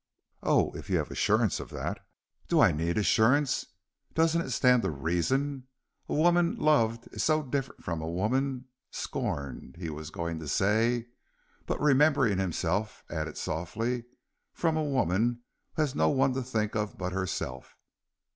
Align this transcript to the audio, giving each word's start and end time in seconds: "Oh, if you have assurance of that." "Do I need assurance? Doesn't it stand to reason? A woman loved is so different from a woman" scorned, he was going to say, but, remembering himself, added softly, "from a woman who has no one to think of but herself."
"Oh, 0.41 0.71
if 0.71 0.89
you 0.89 0.97
have 0.97 1.11
assurance 1.11 1.59
of 1.59 1.69
that." 1.69 1.99
"Do 2.47 2.59
I 2.59 2.71
need 2.71 2.97
assurance? 2.97 3.67
Doesn't 4.15 4.41
it 4.41 4.49
stand 4.49 4.81
to 4.81 4.89
reason? 4.89 5.67
A 6.09 6.15
woman 6.15 6.55
loved 6.55 7.07
is 7.13 7.23
so 7.23 7.43
different 7.43 7.83
from 7.83 8.01
a 8.01 8.09
woman" 8.09 8.65
scorned, 8.89 9.75
he 9.77 9.91
was 9.91 10.09
going 10.09 10.39
to 10.39 10.47
say, 10.47 11.05
but, 11.67 11.79
remembering 11.79 12.39
himself, 12.39 13.03
added 13.11 13.37
softly, 13.37 14.05
"from 14.53 14.75
a 14.75 14.83
woman 14.83 15.43
who 15.75 15.83
has 15.83 15.93
no 15.93 16.09
one 16.09 16.33
to 16.33 16.41
think 16.41 16.73
of 16.75 16.97
but 16.97 17.13
herself." 17.13 17.75